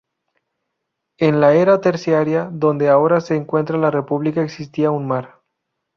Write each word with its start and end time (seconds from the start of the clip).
En 1.19 1.39
la 1.41 1.53
Era 1.53 1.79
Terciaria 1.79 2.49
donde 2.51 2.89
ahora 2.89 3.21
se 3.21 3.35
encuentra 3.35 3.77
la 3.77 3.91
República 3.91 4.41
existía 4.41 4.89
un 4.89 5.05
mar. 5.07 5.41